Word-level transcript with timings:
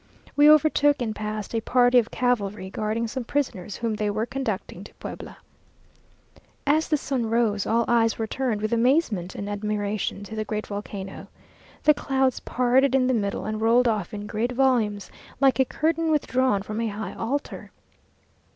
We 0.35 0.49
overtook 0.49 0.99
and 0.99 1.15
passed 1.15 1.53
a 1.53 1.61
party 1.61 1.99
of 1.99 2.09
cavalry, 2.09 2.71
guarding 2.71 3.07
some 3.07 3.23
prisoners, 3.23 3.75
whom 3.75 3.93
they 3.97 4.09
were 4.09 4.25
conducting 4.25 4.83
to 4.83 4.93
Puebla. 4.95 5.37
As 6.65 6.87
the 6.87 6.97
sun 6.97 7.27
rose, 7.27 7.67
all 7.67 7.85
eyes 7.87 8.17
were 8.17 8.25
turned 8.25 8.61
with 8.63 8.73
amazement 8.73 9.35
and 9.35 9.47
admiration 9.47 10.23
to 10.23 10.35
the 10.35 10.43
great 10.43 10.65
volcano. 10.65 11.27
The 11.83 11.93
clouds 11.93 12.39
parted 12.39 12.95
in 12.95 13.05
the 13.05 13.13
middle, 13.13 13.45
and 13.45 13.61
rolled 13.61 13.87
off 13.87 14.11
in 14.11 14.25
great 14.25 14.53
volumes, 14.53 15.11
like 15.39 15.59
a 15.59 15.65
curtain 15.65 16.09
withdrawn 16.09 16.63
from 16.63 16.81
a 16.81 16.87
high 16.87 17.13
altar. 17.13 17.69